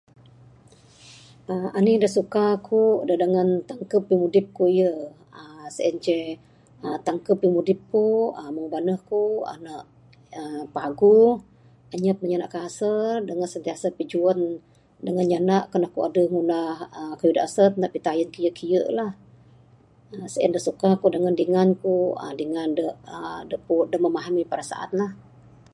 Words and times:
Aaa, 1.51 1.69
anih 1.77 1.97
da 2.01 2.07
suka 2.17 2.43
ku 2.67 2.79
da 3.07 3.13
dangan 3.21 3.49
tangkeb 3.69 4.01
pimudip 4.09 4.45
ku 4.57 4.63
yeh 4.79 4.99
aaa 5.41 5.67
sien 5.75 5.95
ceh 6.05 6.27
aa 6.85 6.97
tangkeb 7.05 7.37
pimudip 7.41 7.79
ku, 7.91 8.03
meng 8.55 8.69
baneh 8.73 8.97
ku, 9.09 9.21
aaa 9.51 10.61
paguh. 10.75 11.31
Anyap 11.93 12.17
nyanda 12.27 12.47
kasar 12.55 13.11
dangan 13.29 13.49
sentiasa 13.53 13.87
pijuan, 13.97 14.39
dangan 15.05 15.25
nyanda 15.31 15.57
kan 15.71 15.83
aku 15.87 15.99
adeh 16.07 16.25
ngunah 16.31 16.69
kayuh 17.19 17.33
da 17.37 17.41
asat. 17.47 17.71
Ne 17.79 17.87
pitayen 17.93 18.29
kiye 18.35 18.49
kiye 18.59 18.81
lah. 18.97 19.11
Sien 20.33 20.51
da 20.55 20.59
suka 20.67 20.89
ku 21.01 21.07
dangan 21.15 21.33
dingan 21.39 21.69
ku. 21.81 21.93
Dingan 22.39 22.69
aaa 23.15 23.39
da 23.91 23.97
memahami 24.05 24.43
perasaan 24.51 24.91
lah. 25.01 25.11